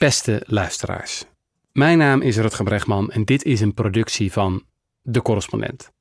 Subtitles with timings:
[0.00, 1.24] Beste luisteraars,
[1.72, 4.62] mijn naam is Rutger Bregman en dit is een productie van
[5.02, 5.92] De Correspondent.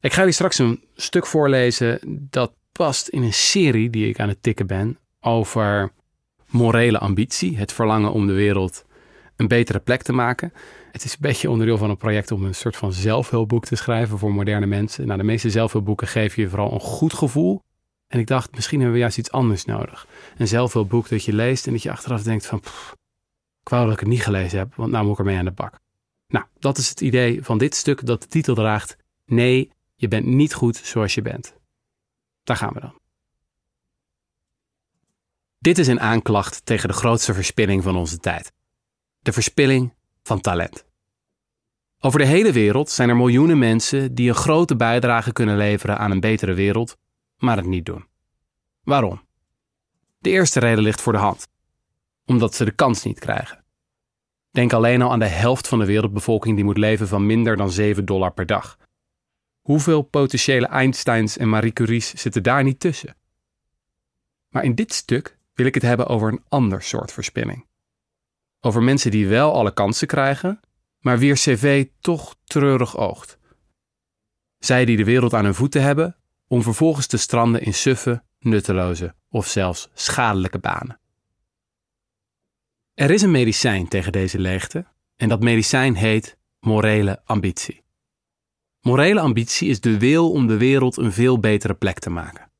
[0.00, 1.98] Ik ga jullie straks een stuk voorlezen
[2.30, 5.92] dat past in een serie die ik aan het tikken ben over
[6.50, 8.84] morele ambitie, het verlangen om de wereld
[9.36, 10.52] een betere plek te maken.
[10.90, 14.18] Het is een beetje onderdeel van een project om een soort van zelfhulpboek te schrijven
[14.18, 15.06] voor moderne mensen.
[15.06, 17.62] Nou, de meeste zelfhulpboeken geven je vooral een goed gevoel.
[18.08, 20.06] En ik dacht, misschien hebben we juist iets anders nodig.
[20.36, 22.62] Een zelfhulpboek dat je leest en dat je achteraf denkt van,
[23.62, 25.50] ik wou dat ik het niet gelezen heb, want nou moet ik ermee aan de
[25.50, 25.78] bak.
[26.28, 30.26] Nou, dat is het idee van dit stuk dat de titel draagt, nee, je bent
[30.26, 31.56] niet goed zoals je bent.
[32.44, 33.00] Daar gaan we dan.
[35.58, 38.52] Dit is een aanklacht tegen de grootste verspilling van onze tijd.
[39.18, 40.84] De verspilling van talent.
[41.98, 46.10] Over de hele wereld zijn er miljoenen mensen die een grote bijdrage kunnen leveren aan
[46.10, 46.96] een betere wereld,
[47.36, 48.06] maar het niet doen.
[48.82, 49.26] Waarom?
[50.18, 51.48] De eerste reden ligt voor de hand.
[52.24, 53.61] Omdat ze de kans niet krijgen.
[54.52, 57.70] Denk alleen al aan de helft van de wereldbevolking die moet leven van minder dan
[57.70, 58.78] 7 dollar per dag.
[59.60, 63.16] Hoeveel potentiële Einsteins en Marie Curie's zitten daar niet tussen?
[64.48, 67.66] Maar in dit stuk wil ik het hebben over een ander soort verspilling.
[68.60, 70.60] Over mensen die wel alle kansen krijgen,
[70.98, 73.38] maar wier cv toch treurig oogt.
[74.58, 76.16] Zij die de wereld aan hun voeten hebben,
[76.46, 81.00] om vervolgens te stranden in suffe, nutteloze of zelfs schadelijke banen.
[82.94, 87.82] Er is een medicijn tegen deze leegte en dat medicijn heet morele ambitie.
[88.80, 92.50] Morele ambitie is de wil om de wereld een veel betere plek te maken.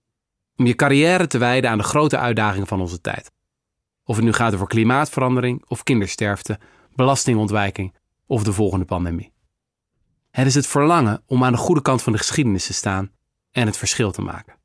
[0.57, 3.33] Om je carrière te wijden aan de grote uitdagingen van onze tijd.
[4.05, 6.59] Of het nu gaat over klimaatverandering of kindersterfte,
[6.95, 7.95] belastingontwijking
[8.27, 9.33] of de volgende pandemie.
[10.31, 13.13] Het is het verlangen om aan de goede kant van de geschiedenis te staan
[13.51, 14.59] en het verschil te maken.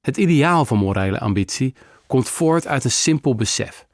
[0.00, 1.74] Het ideaal van morele ambitie
[2.06, 3.86] komt voort uit een simpel besef.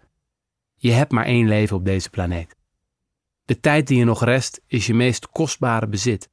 [0.83, 2.57] Je hebt maar één leven op deze planeet.
[3.45, 6.31] De tijd die je nog rest is je meest kostbare bezit.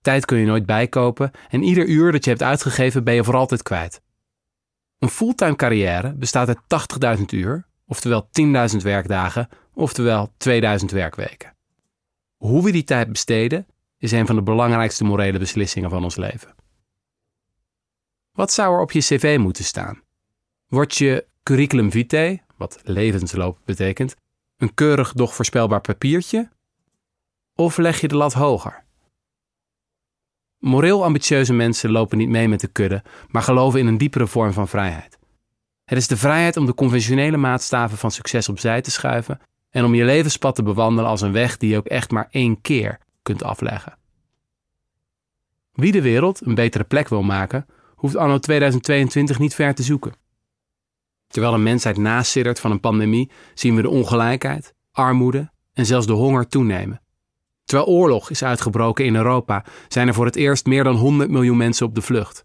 [0.00, 3.36] Tijd kun je nooit bijkopen en ieder uur dat je hebt uitgegeven ben je voor
[3.36, 4.02] altijd kwijt.
[4.98, 8.28] Een fulltime carrière bestaat uit 80.000 uur, oftewel
[8.72, 11.56] 10.000 werkdagen, oftewel 2000 werkweken.
[12.36, 13.66] Hoe we die tijd besteden
[13.98, 16.54] is een van de belangrijkste morele beslissingen van ons leven.
[18.32, 20.02] Wat zou er op je cv moeten staan?
[20.66, 24.16] Wordt je curriculum vitae, wat levensloop betekent,
[24.56, 26.50] een keurig doch voorspelbaar papiertje?
[27.54, 28.84] Of leg je de lat hoger?
[30.58, 34.52] Moreel ambitieuze mensen lopen niet mee met de kudde, maar geloven in een diepere vorm
[34.52, 35.18] van vrijheid.
[35.84, 39.40] Het is de vrijheid om de conventionele maatstaven van succes opzij te schuiven
[39.70, 42.60] en om je levenspad te bewandelen als een weg die je ook echt maar één
[42.60, 43.96] keer kunt afleggen.
[45.72, 50.21] Wie de wereld een betere plek wil maken, hoeft anno 2022 niet ver te zoeken.
[51.32, 56.12] Terwijl de mensheid nasiddert van een pandemie, zien we de ongelijkheid, armoede en zelfs de
[56.12, 57.02] honger toenemen.
[57.64, 61.56] Terwijl oorlog is uitgebroken in Europa, zijn er voor het eerst meer dan 100 miljoen
[61.56, 62.44] mensen op de vlucht.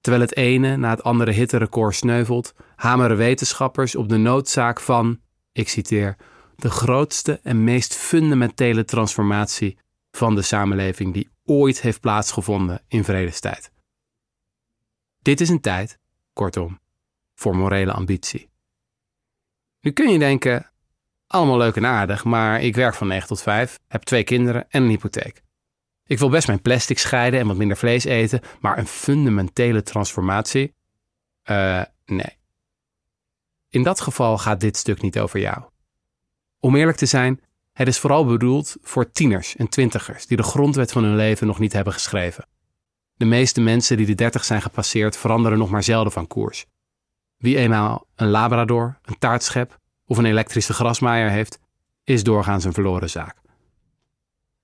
[0.00, 5.20] Terwijl het ene na het andere hitterecord sneuvelt, hameren wetenschappers op de noodzaak van,
[5.52, 6.16] ik citeer,
[6.56, 9.78] de grootste en meest fundamentele transformatie
[10.10, 13.72] van de samenleving die ooit heeft plaatsgevonden in vredestijd.
[15.18, 15.98] Dit is een tijd,
[16.32, 16.80] kortom,
[17.34, 18.50] voor morele ambitie.
[19.80, 20.70] Nu kun je denken,
[21.26, 24.82] allemaal leuk en aardig, maar ik werk van 9 tot 5, heb twee kinderen en
[24.82, 25.42] een hypotheek.
[26.06, 30.74] Ik wil best mijn plastic scheiden en wat minder vlees eten, maar een fundamentele transformatie?
[31.50, 32.38] Uh, nee.
[33.68, 35.62] In dat geval gaat dit stuk niet over jou.
[36.58, 37.40] Om eerlijk te zijn,
[37.72, 41.58] het is vooral bedoeld voor tieners en twintigers die de grondwet van hun leven nog
[41.58, 42.46] niet hebben geschreven.
[43.14, 46.66] De meeste mensen die de 30 zijn gepasseerd veranderen nog maar zelden van koers.
[47.42, 51.58] Wie eenmaal een labrador, een taartschep of een elektrische grasmaaier heeft,
[52.04, 53.36] is doorgaans een verloren zaak.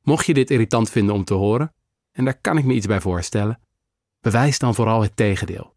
[0.03, 1.75] Mocht je dit irritant vinden om te horen,
[2.13, 3.61] en daar kan ik me iets bij voorstellen,
[4.21, 5.75] bewijs dan vooral het tegendeel.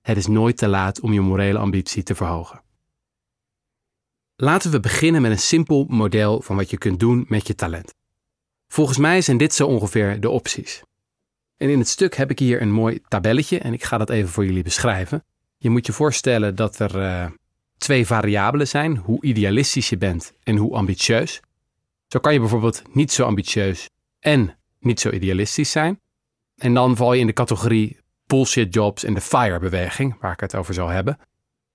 [0.00, 2.62] Het is nooit te laat om je morele ambitie te verhogen.
[4.36, 7.94] Laten we beginnen met een simpel model van wat je kunt doen met je talent.
[8.68, 10.82] Volgens mij zijn dit zo ongeveer de opties.
[11.56, 14.30] En in het stuk heb ik hier een mooi tabelletje en ik ga dat even
[14.30, 15.24] voor jullie beschrijven.
[15.56, 17.26] Je moet je voorstellen dat er uh,
[17.78, 21.40] twee variabelen zijn: hoe idealistisch je bent en hoe ambitieus.
[22.08, 23.88] Zo kan je bijvoorbeeld niet zo ambitieus
[24.20, 26.00] en niet zo idealistisch zijn.
[26.56, 30.54] En dan val je in de categorie bullshit jobs en de FIRE-beweging, waar ik het
[30.54, 31.18] over zal hebben.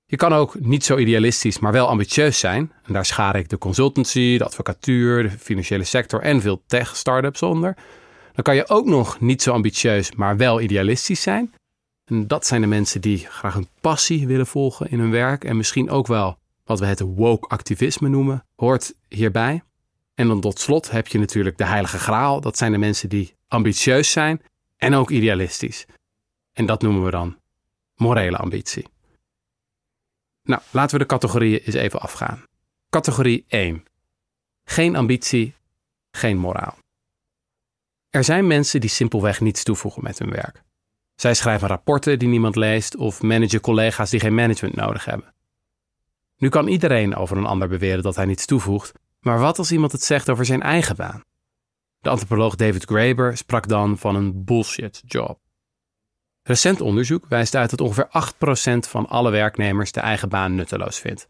[0.06, 2.72] Je kan ook niet zo idealistisch, maar wel ambitieus zijn.
[2.84, 7.76] En daar schaar ik de consultancy, de advocatuur, de financiële sector en veel tech-startups onder.
[8.34, 11.54] Dan kan je ook nog niet zo ambitieus, maar wel idealistisch zijn.
[12.14, 15.90] Dat zijn de mensen die graag een passie willen volgen in hun werk en misschien
[15.90, 19.64] ook wel wat we het woke activisme noemen, hoort hierbij.
[20.14, 22.42] En dan tot slot heb je natuurlijk de heilige graal.
[22.42, 24.42] Dat zijn de mensen die ambitieus zijn
[24.78, 25.86] en ook idealistisch.
[26.54, 27.38] En dat noemen we dan
[27.96, 28.88] morele ambitie.
[30.44, 32.44] Nou, laten we de categorieën eens even afgaan.
[32.90, 33.84] Categorie 1.
[34.64, 35.56] Geen ambitie,
[36.12, 36.78] geen moraal.
[38.10, 40.64] Er zijn mensen die simpelweg niets toevoegen met hun werk.
[41.22, 45.34] Zij schrijven rapporten die niemand leest of managen collega's die geen management nodig hebben.
[46.38, 49.92] Nu kan iedereen over een ander beweren dat hij niets toevoegt, maar wat als iemand
[49.92, 51.24] het zegt over zijn eigen baan?
[52.00, 55.40] De antropoloog David Graeber sprak dan van een bullshit job.
[56.44, 61.30] Recent onderzoek wijst uit dat ongeveer 8% van alle werknemers de eigen baan nutteloos vindt.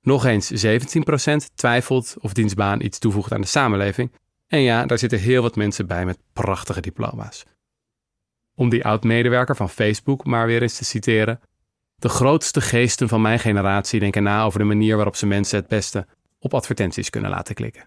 [0.00, 4.12] Nog eens 17% twijfelt of dienstbaan iets toevoegt aan de samenleving.
[4.46, 7.44] En ja, daar zitten heel wat mensen bij met prachtige diploma's.
[8.54, 11.40] Om die oud-medewerker van Facebook maar weer eens te citeren.
[11.96, 15.68] De grootste geesten van mijn generatie denken na over de manier waarop ze mensen het
[15.68, 16.06] beste
[16.38, 17.84] op advertenties kunnen laten klikken.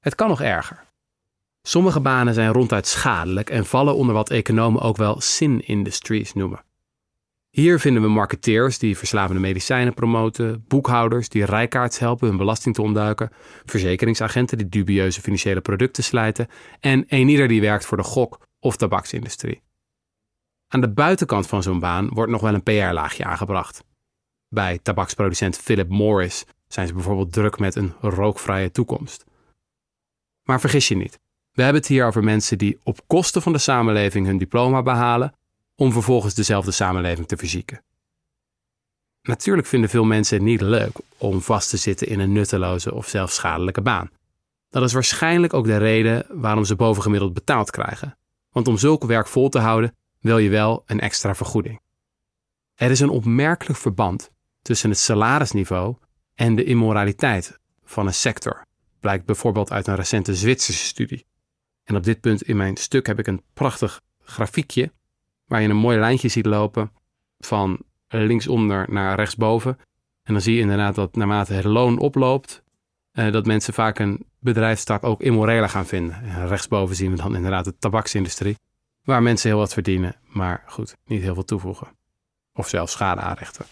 [0.00, 0.88] Het kan nog erger.
[1.62, 6.64] Sommige banen zijn ronduit schadelijk en vallen onder wat economen ook wel sin industries noemen.
[7.50, 12.82] Hier vinden we marketeers die verslavende medicijnen promoten, boekhouders die rijkaards helpen hun belasting te
[12.82, 13.30] ontduiken,
[13.64, 16.48] verzekeringsagenten die dubieuze financiële producten slijten
[16.80, 19.62] en eenieder die werkt voor de gok- of tabaksindustrie.
[20.68, 23.84] Aan de buitenkant van zo'n baan wordt nog wel een PR-laagje aangebracht.
[24.48, 29.24] Bij tabaksproducent Philip Morris zijn ze bijvoorbeeld druk met een rookvrije toekomst.
[30.42, 31.18] Maar vergis je niet,
[31.52, 35.34] we hebben het hier over mensen die op kosten van de samenleving hun diploma behalen
[35.74, 37.82] om vervolgens dezelfde samenleving te verzieken.
[39.22, 43.08] Natuurlijk vinden veel mensen het niet leuk om vast te zitten in een nutteloze of
[43.08, 44.10] zelfs schadelijke baan.
[44.68, 48.18] Dat is waarschijnlijk ook de reden waarom ze bovengemiddeld betaald krijgen.
[48.50, 51.80] Want om zulk werk vol te houden wil je wel een extra vergoeding.
[52.74, 54.30] Er is een opmerkelijk verband
[54.62, 55.96] tussen het salarisniveau
[56.34, 58.66] en de immoraliteit van een sector,
[59.00, 61.26] blijkt bijvoorbeeld uit een recente Zwitserse studie.
[61.84, 64.92] En op dit punt in mijn stuk heb ik een prachtig grafiekje
[65.44, 66.92] waar je een mooi lijntje ziet lopen
[67.38, 69.78] van linksonder naar rechtsboven.
[70.22, 72.62] En dan zie je inderdaad dat naarmate het loon oploopt,
[73.12, 76.22] eh, dat mensen vaak een bedrijfstak ook immoreler gaan vinden.
[76.22, 78.56] En rechtsboven zien we dan inderdaad de tabaksindustrie,
[79.04, 81.88] waar mensen heel wat verdienen, maar goed, niet heel veel toevoegen.
[82.52, 83.66] Of zelfs schade aanrichten.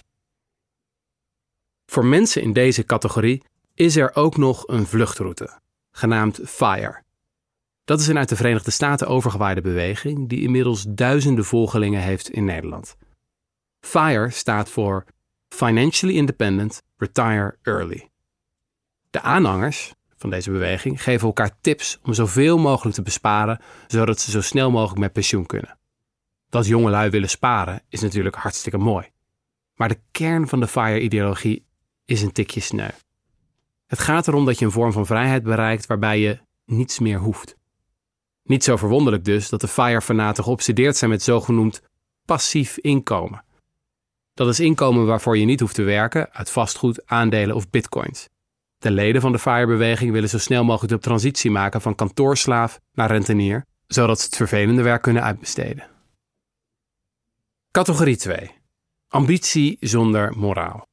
[1.87, 3.43] Voor mensen in deze categorie
[3.75, 5.61] is er ook nog een vluchtroute,
[5.91, 7.03] genaamd FIRE.
[7.85, 12.45] Dat is een uit de Verenigde Staten overgewaaide beweging die inmiddels duizenden volgelingen heeft in
[12.45, 12.97] Nederland.
[13.81, 15.05] FIRE staat voor
[15.49, 18.09] Financially Independent Retire Early.
[19.11, 24.31] De aanhangers van deze beweging geven elkaar tips om zoveel mogelijk te besparen, zodat ze
[24.31, 25.79] zo snel mogelijk met pensioen kunnen.
[26.49, 29.07] Dat jongelui willen sparen is natuurlijk hartstikke mooi.
[29.75, 31.67] Maar de kern van de FIRE-ideologie
[32.05, 32.91] is een tikje sneu.
[33.87, 37.57] Het gaat erom dat je een vorm van vrijheid bereikt waarbij je niets meer hoeft.
[38.43, 41.83] Niet zo verwonderlijk dus dat de FIRE-fanaten geobsedeerd zijn met zogenoemd
[42.25, 43.45] passief inkomen.
[44.35, 48.29] Dat is inkomen waarvoor je niet hoeft te werken uit vastgoed, aandelen of bitcoins.
[48.79, 53.11] De leden van de FIRE-beweging willen zo snel mogelijk de transitie maken van kantoorslaaf naar
[53.11, 55.87] rentenier, zodat ze het vervelende werk kunnen uitbesteden.
[57.71, 58.51] Categorie 2.
[59.09, 60.87] Ambitie zonder moraal.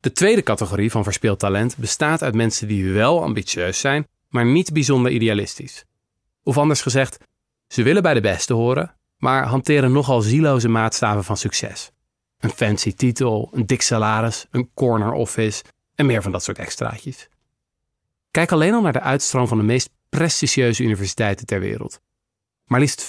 [0.00, 4.72] De tweede categorie van verspeeld talent bestaat uit mensen die wel ambitieus zijn, maar niet
[4.72, 5.84] bijzonder idealistisch.
[6.42, 7.18] Of anders gezegd,
[7.68, 11.90] ze willen bij de beste horen, maar hanteren nogal zieloze maatstaven van succes.
[12.38, 15.62] Een fancy titel, een dik salaris, een corner office
[15.96, 17.28] en meer van dat soort extraatjes.
[18.30, 22.00] Kijk alleen al naar de uitstroom van de meest prestigieuze universiteiten ter wereld.
[22.64, 23.08] Maar liefst 45%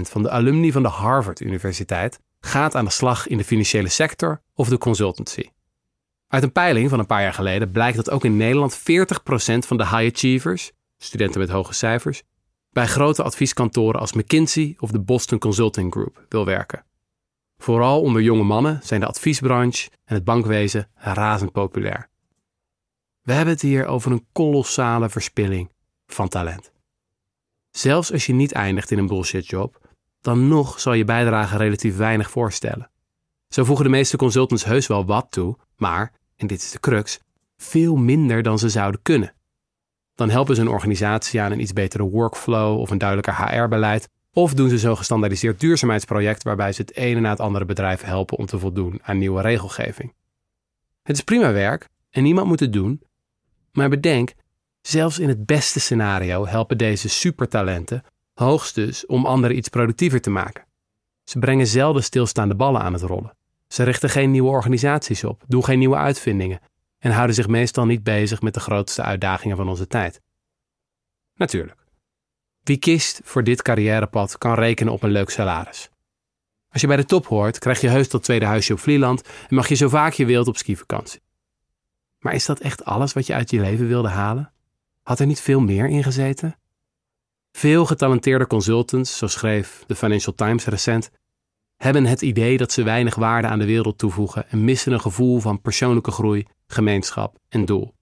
[0.00, 4.42] van de alumni van de Harvard Universiteit gaat aan de slag in de financiële sector
[4.54, 5.50] of de consultancy.
[6.28, 8.82] Uit een peiling van een paar jaar geleden blijkt dat ook in Nederland 40%
[9.66, 12.22] van de high achievers, studenten met hoge cijfers,
[12.70, 16.84] bij grote advieskantoren als McKinsey of de Boston Consulting Group wil werken.
[17.62, 22.08] Vooral onder jonge mannen zijn de adviesbranche en het bankwezen razend populair.
[23.20, 25.70] We hebben het hier over een kolossale verspilling
[26.06, 26.72] van talent.
[27.70, 29.88] Zelfs als je niet eindigt in een bullshitjob,
[30.20, 32.90] dan nog zal je bijdrage relatief weinig voorstellen.
[33.48, 37.20] Zo voegen de meeste consultants heus wel wat toe, maar, en dit is de crux,
[37.56, 39.34] veel minder dan ze zouden kunnen.
[40.14, 44.08] Dan helpen ze een organisatie aan een iets betere workflow of een duidelijker HR-beleid.
[44.34, 48.38] Of doen ze zo'n gestandaardiseerd duurzaamheidsproject waarbij ze het ene na het andere bedrijf helpen
[48.38, 50.14] om te voldoen aan nieuwe regelgeving.
[51.02, 53.02] Het is prima werk en niemand moet het doen.
[53.72, 54.34] Maar bedenk,
[54.80, 60.64] zelfs in het beste scenario helpen deze supertalenten hoogstens om anderen iets productiever te maken.
[61.24, 63.36] Ze brengen zelden stilstaande ballen aan het rollen.
[63.68, 66.60] Ze richten geen nieuwe organisaties op, doen geen nieuwe uitvindingen
[66.98, 70.20] en houden zich meestal niet bezig met de grootste uitdagingen van onze tijd.
[71.34, 71.81] Natuurlijk.
[72.62, 75.90] Wie kiest voor dit carrièrepad kan rekenen op een leuk salaris.
[76.68, 79.54] Als je bij de top hoort, krijg je heus dat tweede huisje op Vlieland en
[79.54, 81.20] mag je zo vaak je wilt op skivakantie.
[82.18, 84.52] Maar is dat echt alles wat je uit je leven wilde halen?
[85.02, 86.56] Had er niet veel meer in gezeten?
[87.52, 91.10] Veel getalenteerde consultants, zo schreef de Financial Times recent,
[91.76, 95.40] hebben het idee dat ze weinig waarde aan de wereld toevoegen en missen een gevoel
[95.40, 97.94] van persoonlijke groei, gemeenschap en doel.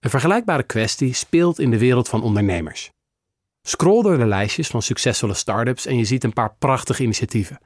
[0.00, 2.94] Een vergelijkbare kwestie speelt in de wereld van ondernemers.
[3.68, 7.58] Scroll door de lijstjes van succesvolle start-ups en je ziet een paar prachtige initiatieven.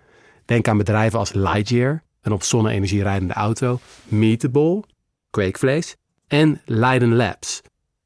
[0.45, 4.83] Denk aan bedrijven als Lightyear, een op zonne-energie rijdende auto, Meetable,
[5.31, 7.61] kweekvlees, en Leiden Labs,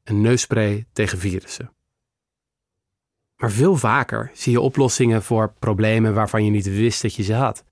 [0.04, 1.72] een neusspray tegen virussen.
[3.36, 7.34] Maar veel vaker zie je oplossingen voor problemen waarvan je niet wist dat je ze
[7.34, 7.64] had.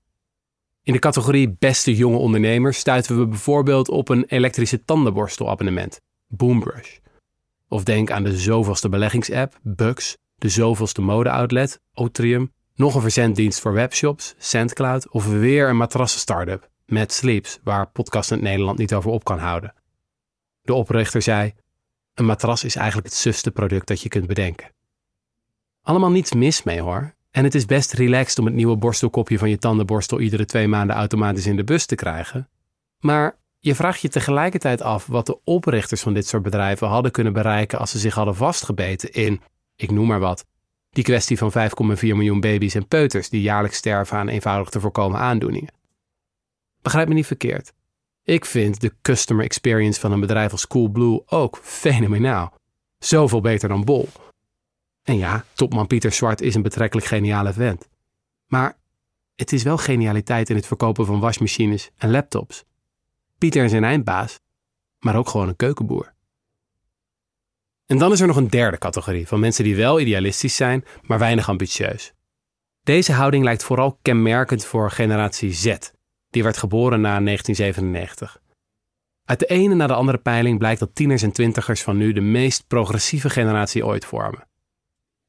[0.83, 7.01] In de categorie beste jonge ondernemers stuiten we bijvoorbeeld op een elektrische tandenborstelabonnement, Boombrush.
[7.73, 13.73] Of denk aan de zoveelste beleggingsapp, Bucks, de zoveelste mode-outlet, Otrium, nog een verzenddienst voor
[13.73, 19.23] webshops, SandCloud of weer een matrassen-startup, Mad Sleeps, waar podcast in Nederland niet over op
[19.23, 19.73] kan houden.
[20.61, 21.53] De oprichter zei:
[22.13, 24.71] Een matras is eigenlijk het sufste product dat je kunt bedenken.
[25.81, 27.13] Allemaal niets mis mee hoor.
[27.31, 30.95] En het is best relaxed om het nieuwe borstelkopje van je tandenborstel iedere twee maanden
[30.95, 32.49] automatisch in de bus te krijgen.
[32.99, 37.33] Maar je vraagt je tegelijkertijd af wat de oprichters van dit soort bedrijven hadden kunnen
[37.33, 39.41] bereiken als ze zich hadden vastgebeten in,
[39.75, 40.45] ik noem maar wat,
[40.89, 41.57] die kwestie van 5,4
[41.99, 45.73] miljoen baby's en peuters die jaarlijks sterven aan eenvoudig te voorkomen aandoeningen.
[46.81, 47.73] Begrijp me niet verkeerd.
[48.23, 52.53] Ik vind de customer experience van een bedrijf als Coolblue ook fenomenaal.
[52.99, 54.09] Zoveel beter dan Bol.
[55.03, 57.87] En ja, topman Pieter Zwart is een betrekkelijk geniale vent.
[58.47, 58.77] Maar
[59.35, 62.63] het is wel genialiteit in het verkopen van wasmachines en laptops.
[63.43, 64.39] Pieter is een eindbaas,
[64.99, 66.13] maar ook gewoon een keukenboer.
[67.85, 71.19] En dan is er nog een derde categorie van mensen die wel idealistisch zijn, maar
[71.19, 72.13] weinig ambitieus.
[72.83, 75.77] Deze houding lijkt vooral kenmerkend voor generatie Z,
[76.29, 78.41] die werd geboren na 1997.
[79.25, 82.21] Uit de ene naar de andere peiling blijkt dat tieners en twintigers van nu de
[82.21, 84.47] meest progressieve generatie ooit vormen.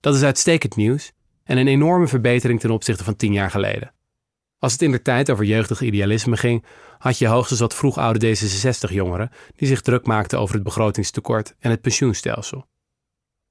[0.00, 1.12] Dat is uitstekend nieuws
[1.44, 3.94] en een enorme verbetering ten opzichte van tien jaar geleden.
[4.64, 6.64] Als het in de tijd over jeugdig idealisme ging,
[6.98, 11.80] had je hoogstens wat vroegoude D66-jongeren die zich druk maakten over het begrotingstekort en het
[11.80, 12.66] pensioenstelsel.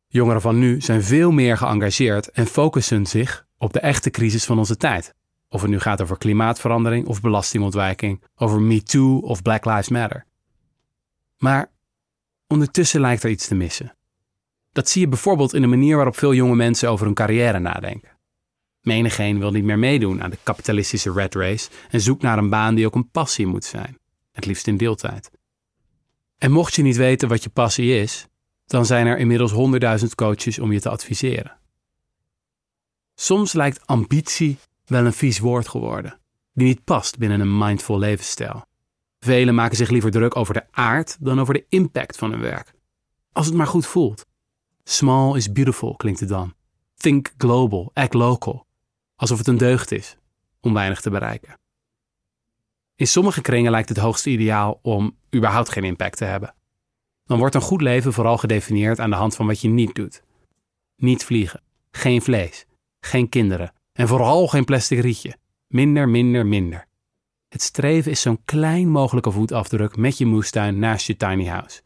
[0.08, 4.58] Jongeren van nu zijn veel meer geëngageerd en focussen zich op de echte crisis van
[4.58, 5.14] onze tijd.
[5.50, 10.26] Of het nu gaat over klimaatverandering of belastingontwijking, over MeToo of Black Lives Matter.
[11.38, 11.72] Maar
[12.48, 13.96] ondertussen lijkt er iets te missen.
[14.72, 18.13] Dat zie je bijvoorbeeld in de manier waarop veel jonge mensen over hun carrière nadenken.
[18.84, 22.76] Menigeen wil niet meer meedoen aan de kapitalistische red race en zoekt naar een baan
[22.76, 23.98] die ook een passie moet zijn,
[24.32, 25.32] het liefst in deeltijd.
[26.38, 28.28] En mocht je niet weten wat je passie is,
[28.66, 31.58] dan zijn er inmiddels honderdduizend coaches om je te adviseren.
[33.16, 36.20] Soms lijkt ambitie wel een vies woord geworden,
[36.54, 38.66] die niet past binnen een mindful levensstijl.
[39.20, 42.74] Velen maken zich liever druk over de aard dan over de impact van hun werk.
[43.32, 44.26] Als het maar goed voelt.
[44.84, 46.54] Small is beautiful klinkt het dan.
[46.96, 48.66] Think global, act local.
[49.16, 50.18] Alsof het een deugd is
[50.62, 51.58] om weinig te bereiken.
[52.96, 56.56] In sommige kringen lijkt het hoogste ideaal om überhaupt geen impact te hebben.
[57.24, 60.24] Dan wordt een goed leven vooral gedefinieerd aan de hand van wat je niet doet.
[60.96, 62.66] Niet vliegen, geen vlees,
[63.00, 65.36] geen kinderen en vooral geen plastic rietje.
[65.68, 66.88] Minder, minder, minder.
[67.48, 71.82] Het streven is zo'n klein mogelijke voetafdruk met je moestuin naast je tiny house.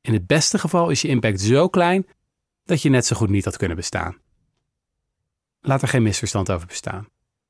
[0.00, 2.06] In het beste geval is je impact zo klein
[2.64, 4.16] dat je net zo goed niet had kunnen bestaan.
[5.66, 7.08] Laat er geen misverstand over bestaan.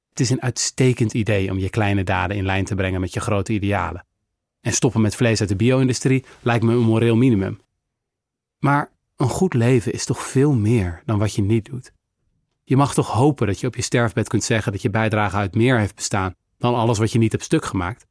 [0.09, 3.21] Het is een uitstekend idee om je kleine daden in lijn te brengen met je
[3.21, 4.07] grote idealen.
[4.61, 7.61] En stoppen met vlees uit de bio-industrie lijkt me een moreel minimum.
[8.59, 11.93] Maar een goed leven is toch veel meer dan wat je niet doet.
[12.65, 15.55] Je mag toch hopen dat je op je sterfbed kunt zeggen dat je bijdrage uit
[15.55, 18.07] meer heeft bestaan dan alles wat je niet hebt stuk gemaakt.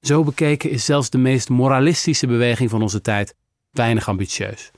[0.00, 3.34] Zo bekeken is zelfs de meest moralistische beweging van onze tijd
[3.70, 4.70] weinig ambitieus.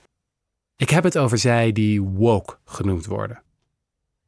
[0.76, 3.42] Ik heb het over zij die woke genoemd worden.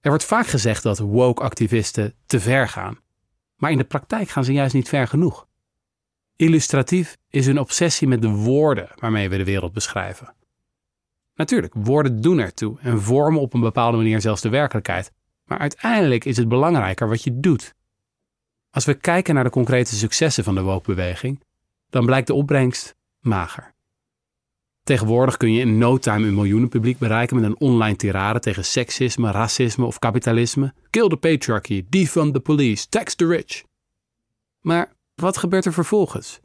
[0.00, 2.98] Er wordt vaak gezegd dat woke-activisten te ver gaan,
[3.56, 5.46] maar in de praktijk gaan ze juist niet ver genoeg.
[6.36, 10.34] Illustratief is hun obsessie met de woorden waarmee we de wereld beschrijven.
[11.34, 15.12] Natuurlijk, woorden doen ertoe en vormen op een bepaalde manier zelfs de werkelijkheid,
[15.44, 17.74] maar uiteindelijk is het belangrijker wat je doet.
[18.70, 21.42] Als we kijken naar de concrete successen van de woke-beweging,
[21.90, 23.74] dan blijkt de opbrengst mager.
[24.82, 29.30] Tegenwoordig kun je in no time een miljoenenpubliek bereiken met een online tirade tegen seksisme,
[29.30, 30.74] racisme of kapitalisme.
[30.90, 33.62] Kill the patriarchy, defund the police, tax the rich.
[34.60, 36.40] Maar wat gebeurt er vervolgens?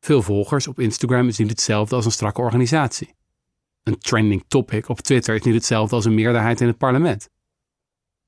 [0.00, 3.14] Veel volgers op Instagram is niet hetzelfde als een strakke organisatie.
[3.82, 7.28] Een trending topic op Twitter is niet hetzelfde als een meerderheid in het parlement.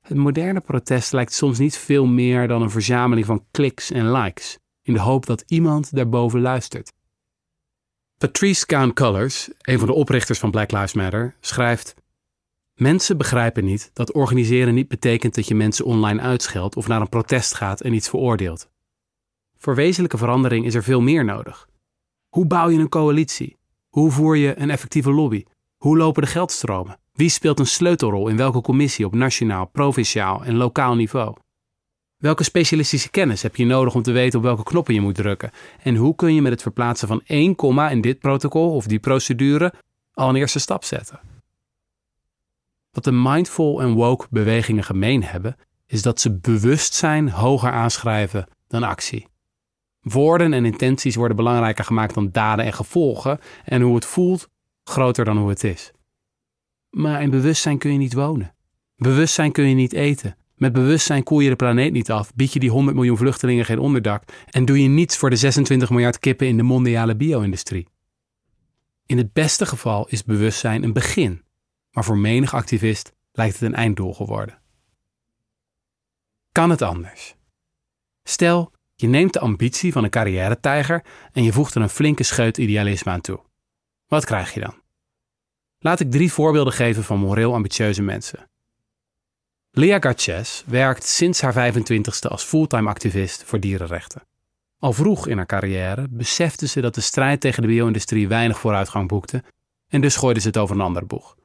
[0.00, 4.58] Het moderne protest lijkt soms niet veel meer dan een verzameling van kliks en likes,
[4.82, 6.92] in de hoop dat iemand daarboven luistert.
[8.20, 11.94] Patrice Count Colors, een van de oprichters van Black Lives Matter, schrijft:
[12.74, 17.08] Mensen begrijpen niet dat organiseren niet betekent dat je mensen online uitscheldt of naar een
[17.08, 18.68] protest gaat en iets veroordeelt.
[19.58, 21.68] Voor wezenlijke verandering is er veel meer nodig.
[22.28, 23.58] Hoe bouw je een coalitie?
[23.88, 25.44] Hoe voer je een effectieve lobby?
[25.76, 26.98] Hoe lopen de geldstromen?
[27.12, 31.36] Wie speelt een sleutelrol in welke commissie op nationaal, provinciaal en lokaal niveau?
[32.20, 35.50] Welke specialistische kennis heb je nodig om te weten op welke knoppen je moet drukken?
[35.82, 38.98] En hoe kun je met het verplaatsen van één komma in dit protocol of die
[38.98, 39.72] procedure
[40.12, 41.20] al een eerste stap zetten?
[42.90, 48.82] Wat de mindful en woke bewegingen gemeen hebben, is dat ze bewustzijn hoger aanschrijven dan
[48.82, 49.26] actie.
[50.00, 54.48] Woorden en intenties worden belangrijker gemaakt dan daden en gevolgen en hoe het voelt
[54.84, 55.92] groter dan hoe het is.
[56.90, 58.54] Maar in bewustzijn kun je niet wonen.
[58.96, 60.36] Bewustzijn kun je niet eten.
[60.60, 63.78] Met bewustzijn koel je de planeet niet af, bied je die 100 miljoen vluchtelingen geen
[63.78, 67.88] onderdak en doe je niets voor de 26 miljard kippen in de mondiale bio-industrie.
[69.06, 71.44] In het beste geval is bewustzijn een begin,
[71.90, 74.58] maar voor menig activist lijkt het een einddoel geworden.
[76.52, 77.36] Kan het anders?
[78.22, 82.58] Stel, je neemt de ambitie van een carrière-tijger en je voegt er een flinke scheut
[82.58, 83.40] idealisme aan toe.
[84.06, 84.82] Wat krijg je dan?
[85.78, 88.50] Laat ik drie voorbeelden geven van moreel ambitieuze mensen.
[89.72, 94.22] Lea Garces werkt sinds haar 25ste als fulltime activist voor dierenrechten.
[94.78, 99.08] Al vroeg in haar carrière besefte ze dat de strijd tegen de bio-industrie weinig vooruitgang
[99.08, 99.44] boekte
[99.88, 101.36] en dus gooide ze het over een ander boeg.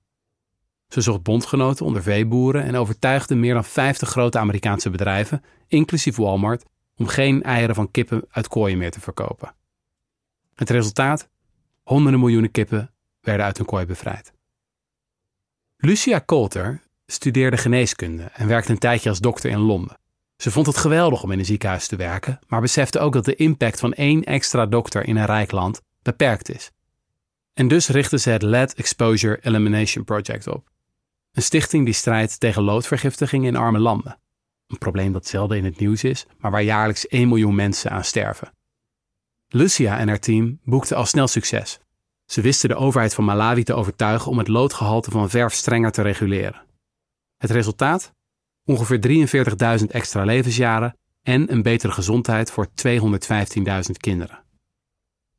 [0.87, 6.63] Ze zocht bondgenoten onder veeboeren en overtuigde meer dan 50 grote Amerikaanse bedrijven, inclusief Walmart,
[6.95, 9.55] om geen eieren van kippen uit kooien meer te verkopen.
[10.55, 11.29] Het resultaat?
[11.83, 14.33] Honderden miljoenen kippen werden uit hun kooi bevrijd.
[15.77, 19.97] Lucia Coulter studeerde geneeskunde en werkte een tijdje als dokter in Londen.
[20.37, 23.35] Ze vond het geweldig om in een ziekenhuis te werken, maar besefte ook dat de
[23.35, 26.71] impact van één extra dokter in een rijk land beperkt is.
[27.53, 30.69] En dus richtte ze het Lead Exposure Elimination Project op.
[31.31, 34.19] Een stichting die strijdt tegen loodvergiftiging in arme landen.
[34.67, 38.03] Een probleem dat zelden in het nieuws is, maar waar jaarlijks 1 miljoen mensen aan
[38.03, 38.51] sterven.
[39.47, 41.79] Lucia en haar team boekten al snel succes.
[42.25, 46.01] Ze wisten de overheid van Malawi te overtuigen om het loodgehalte van verf strenger te
[46.01, 46.64] reguleren.
[47.37, 48.13] Het resultaat?
[48.63, 48.99] Ongeveer
[49.79, 54.43] 43.000 extra levensjaren en een betere gezondheid voor 215.000 kinderen.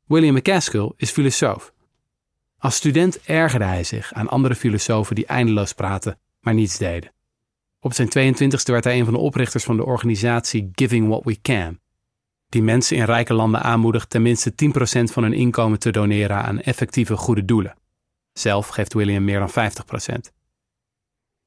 [0.05, 1.73] William McCaskill is filosoof.
[2.57, 7.11] Als student ergerde hij zich aan andere filosofen die eindeloos praten, maar niets deden.
[7.79, 11.41] Op zijn 22e werd hij een van de oprichters van de organisatie Giving What We
[11.41, 11.79] Can,
[12.49, 14.55] die mensen in rijke landen aanmoedigt tenminste 10%
[15.03, 17.75] van hun inkomen te doneren aan effectieve goede doelen.
[18.33, 20.36] Zelf geeft William meer dan 50%.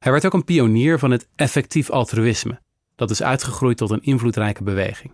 [0.00, 2.60] Hij werd ook een pionier van het effectief altruïsme,
[2.94, 5.12] dat is uitgegroeid tot een invloedrijke beweging.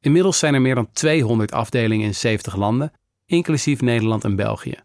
[0.00, 2.92] Inmiddels zijn er meer dan 200 afdelingen in 70 landen,
[3.26, 4.76] inclusief Nederland en België.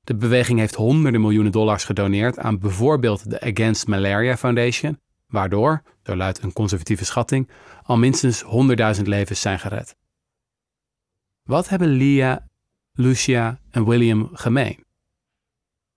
[0.00, 6.16] De beweging heeft honderden miljoenen dollars gedoneerd aan bijvoorbeeld de Against Malaria Foundation, waardoor, zo
[6.16, 7.50] luidt een conservatieve schatting,
[7.82, 8.44] al minstens
[8.96, 9.96] 100.000 levens zijn gered.
[11.42, 12.48] Wat hebben Lia,
[12.92, 14.84] Lucia en William gemeen?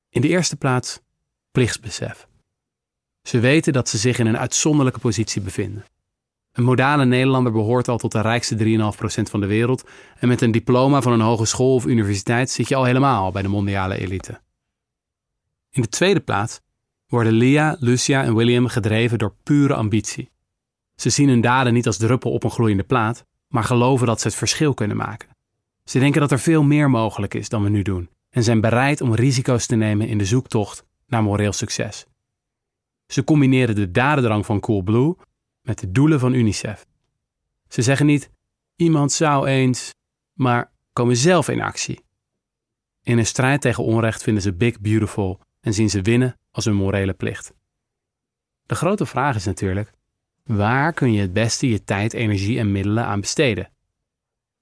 [0.10, 1.02] In de eerste plaats
[1.52, 2.28] plichtsbesef.
[3.22, 5.86] Ze weten dat ze zich in een uitzonderlijke positie bevinden.
[6.52, 10.52] Een modale Nederlander behoort al tot de rijkste 3,5% van de wereld en met een
[10.52, 14.42] diploma van een hogeschool of universiteit zit je al helemaal bij de mondiale elite.
[15.70, 16.62] In de tweede plaats
[17.08, 20.32] worden Lia, Lucia en William gedreven door pure ambitie.
[20.96, 24.28] Ze zien hun daden niet als druppel op een gloeiende plaat, maar geloven dat ze
[24.28, 25.30] het verschil kunnen maken.
[25.84, 29.02] Ze denken dat er veel meer mogelijk is dan we nu doen en zijn bereid
[29.02, 32.06] om risico's te nemen in de zoektocht naar moreel succes.
[33.06, 35.15] Ze combineren de dadendrang van Coolblue
[35.62, 36.86] met de doelen van UNICEF.
[37.67, 38.32] Ze zeggen niet:
[38.76, 39.93] iemand zou eens,
[40.34, 42.04] maar komen zelf in actie.
[43.04, 46.76] In een strijd tegen onrecht vinden ze Big Beautiful en zien ze winnen als een
[46.76, 47.54] morele plicht.
[48.65, 49.93] De grote vraag is natuurlijk:
[50.43, 53.71] waar kun je het beste je tijd, energie en middelen aan besteden?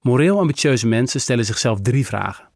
[0.00, 2.50] Moreel ambitieuze mensen stellen zichzelf drie vragen.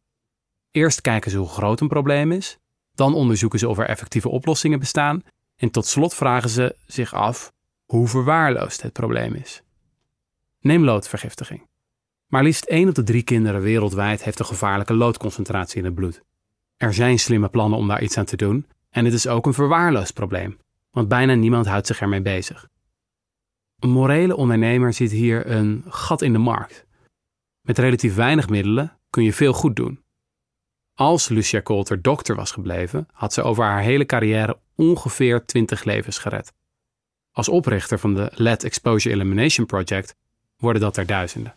[0.71, 2.59] Eerst kijken ze hoe groot een probleem is,
[2.95, 5.23] dan onderzoeken ze of er effectieve oplossingen bestaan
[5.57, 7.53] en tot slot vragen ze zich af
[7.85, 9.63] hoe verwaarloosd het probleem is.
[10.61, 11.67] Neem loodvergiftiging.
[12.27, 16.23] Maar liefst 1 op de 3 kinderen wereldwijd heeft een gevaarlijke loodconcentratie in het bloed.
[16.77, 19.55] Er zijn slimme plannen om daar iets aan te doen en het is ook een
[19.55, 20.59] verwaarloosd probleem,
[20.91, 22.69] want bijna niemand houdt zich ermee bezig.
[23.79, 26.87] Een morele ondernemer ziet hier een gat in de markt.
[27.61, 30.04] Met relatief weinig middelen kun je veel goed doen.
[30.95, 36.19] Als Lucia Coulter dokter was gebleven, had ze over haar hele carrière ongeveer 20 levens
[36.19, 36.53] gered.
[37.33, 40.15] Als oprichter van de Lead Exposure Elimination Project
[40.57, 41.55] worden dat er duizenden.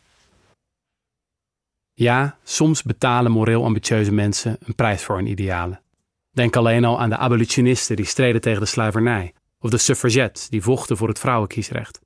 [1.93, 5.81] Ja, soms betalen moreel ambitieuze mensen een prijs voor hun idealen.
[6.31, 10.61] Denk alleen al aan de abolitionisten die streden tegen de slavernij, of de suffragettes die
[10.61, 11.99] vochten voor het vrouwenkiesrecht.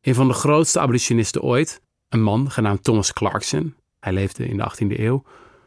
[0.00, 4.70] Een van de grootste abolitionisten ooit, een man genaamd Thomas Clarkson, hij leefde in de
[4.70, 5.24] 18e eeuw,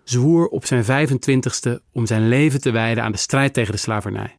[0.09, 4.37] zwoer op zijn 25ste om zijn leven te wijden aan de strijd tegen de slavernij.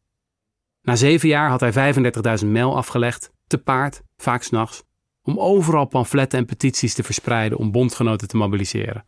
[0.81, 1.93] Na zeven jaar had hij
[2.41, 4.83] 35.000 mijl afgelegd, te paard, vaak s'nachts,
[5.23, 9.05] om overal pamfletten en petities te verspreiden om bondgenoten te mobiliseren.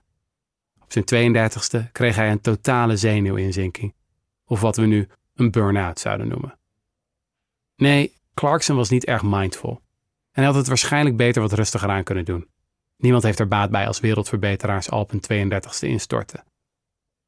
[0.79, 3.93] Op zijn 32ste kreeg hij een totale zenuwinzinking,
[4.45, 6.59] of wat we nu een burn-out zouden noemen.
[7.75, 9.81] Nee, Clarkson was niet erg mindful
[10.31, 12.47] en hij had het waarschijnlijk beter wat rustiger aan kunnen doen.
[12.97, 16.43] Niemand heeft er baat bij als wereldverbeteraars al op een 32ste instorten.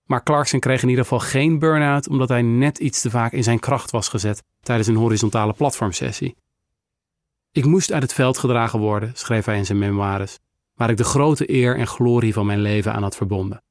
[0.04, 3.44] Maar Clarkson kreeg in ieder geval geen burn-out omdat hij net iets te vaak in
[3.44, 6.36] zijn kracht was gezet tijdens een horizontale platformsessie.
[7.52, 10.40] Ik moest uit het veld gedragen worden, schreef hij in zijn memoires,
[10.76, 13.64] waar ik de grote eer en glorie van mijn leven aan had verbonden.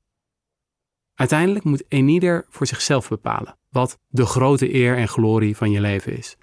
[1.15, 6.17] Uiteindelijk moet eenieder voor zichzelf bepalen wat de grote eer en glorie van je leven
[6.17, 6.37] is.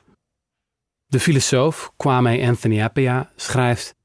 [1.06, 3.96] De filosoof Kwame Anthony Appiah schrijft: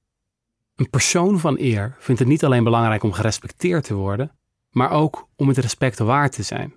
[0.76, 4.38] Een persoon van eer vindt het niet alleen belangrijk om gerespecteerd te worden,
[4.74, 6.74] maar ook om het respect waard te zijn.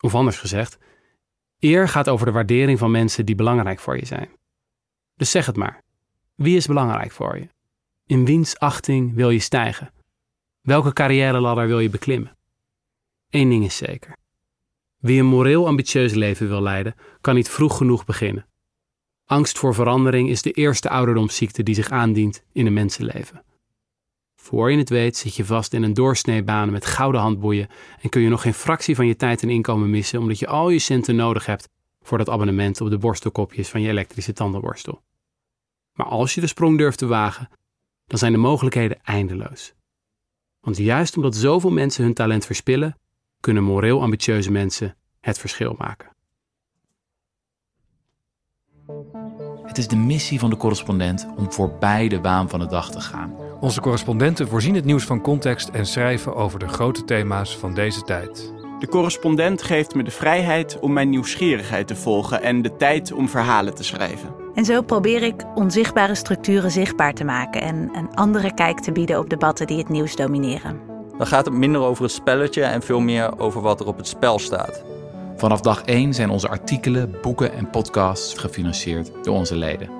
[0.00, 0.78] Of anders gezegd,
[1.58, 4.28] eer gaat over de waardering van mensen die belangrijk voor je zijn.
[5.16, 5.82] Dus zeg het maar.
[6.34, 7.48] Wie is belangrijk voor je?
[8.06, 9.92] In wiens achting wil je stijgen?
[10.60, 12.36] Welke carrière ladder wil je beklimmen?
[13.30, 14.16] Eén ding is zeker.
[14.96, 18.46] Wie een moreel ambitieus leven wil leiden, kan niet vroeg genoeg beginnen.
[19.24, 23.44] Angst voor verandering is de eerste ouderdomsziekte die zich aandient in een mensenleven.
[24.42, 27.68] Voor je het weet zit je vast in een doorsneebaan met gouden handboeien
[28.00, 30.70] en kun je nog geen fractie van je tijd en inkomen missen omdat je al
[30.70, 31.68] je centen nodig hebt
[32.02, 35.02] voor dat abonnement op de borstelkopjes van je elektrische tandenborstel.
[35.92, 37.48] Maar als je de sprong durft te wagen,
[38.06, 39.74] dan zijn de mogelijkheden eindeloos.
[40.60, 42.98] Want juist omdat zoveel mensen hun talent verspillen,
[43.40, 46.08] kunnen moreel ambitieuze mensen het verschil maken.
[49.62, 53.00] Het is de missie van de correspondent om voorbij de waan van de dag te
[53.00, 53.49] gaan.
[53.60, 58.02] Onze correspondenten voorzien het nieuws van context en schrijven over de grote thema's van deze
[58.02, 58.52] tijd.
[58.78, 63.28] De correspondent geeft me de vrijheid om mijn nieuwsgierigheid te volgen en de tijd om
[63.28, 64.34] verhalen te schrijven.
[64.54, 69.18] En zo probeer ik onzichtbare structuren zichtbaar te maken en een andere kijk te bieden
[69.18, 70.80] op debatten die het nieuws domineren.
[71.18, 74.08] Dan gaat het minder over het spelletje en veel meer over wat er op het
[74.08, 74.84] spel staat.
[75.36, 79.99] Vanaf dag 1 zijn onze artikelen, boeken en podcasts gefinancierd door onze leden.